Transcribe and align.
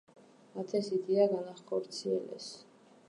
მათ 0.53 0.71
ეს 0.79 0.89
იდეა 0.97 1.27
განახორციელეს. 1.33 2.49